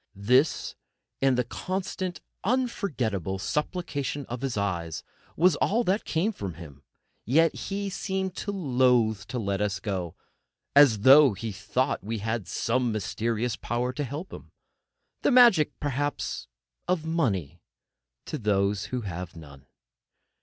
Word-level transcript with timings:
This, 0.15 0.73
and 1.21 1.37
the 1.37 1.43
constant, 1.43 2.21
unforgettable 2.43 3.37
supplication 3.37 4.25
of 4.25 4.41
his 4.41 4.57
eyes, 4.57 5.03
was 5.35 5.55
all 5.57 5.83
that 5.83 6.05
came 6.05 6.31
from 6.31 6.55
him; 6.55 6.81
yet 7.23 7.53
he 7.53 7.87
seemed 7.87 8.43
loath 8.47 9.27
to 9.27 9.37
let 9.37 9.61
us 9.61 9.79
go, 9.79 10.15
as 10.75 11.01
though 11.01 11.33
he 11.33 11.51
thought 11.51 12.03
we 12.03 12.17
had 12.17 12.47
some 12.47 12.91
mysterious 12.91 13.55
power 13.55 13.93
to 13.93 14.03
help 14.03 14.33
him—the 14.33 15.29
magic, 15.29 15.79
perhaps, 15.79 16.47
of 16.87 17.05
money, 17.05 17.61
to 18.25 18.39
those 18.39 18.85
who 18.85 19.01
have 19.01 19.35
none. 19.35 19.67